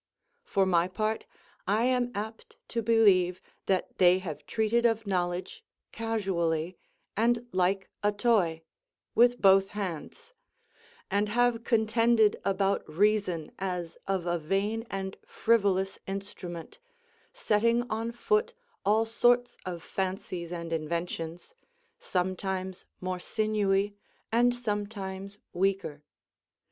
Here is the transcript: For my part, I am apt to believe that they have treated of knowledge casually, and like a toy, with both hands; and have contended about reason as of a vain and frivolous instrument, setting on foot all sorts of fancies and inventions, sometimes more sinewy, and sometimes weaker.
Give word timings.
For 0.43 0.65
my 0.65 0.87
part, 0.87 1.27
I 1.67 1.83
am 1.83 2.11
apt 2.15 2.57
to 2.69 2.81
believe 2.81 3.39
that 3.67 3.99
they 3.99 4.17
have 4.17 4.47
treated 4.47 4.83
of 4.83 5.05
knowledge 5.05 5.63
casually, 5.91 6.75
and 7.15 7.45
like 7.51 7.87
a 8.01 8.11
toy, 8.11 8.63
with 9.13 9.39
both 9.39 9.67
hands; 9.67 10.33
and 11.11 11.29
have 11.29 11.63
contended 11.63 12.35
about 12.43 12.83
reason 12.89 13.51
as 13.59 13.95
of 14.07 14.25
a 14.25 14.39
vain 14.39 14.87
and 14.89 15.17
frivolous 15.23 15.99
instrument, 16.07 16.79
setting 17.31 17.83
on 17.87 18.11
foot 18.11 18.55
all 18.83 19.05
sorts 19.05 19.55
of 19.67 19.83
fancies 19.83 20.51
and 20.51 20.73
inventions, 20.73 21.53
sometimes 21.99 22.87
more 23.01 23.19
sinewy, 23.19 23.93
and 24.31 24.55
sometimes 24.55 25.37
weaker. 25.53 26.01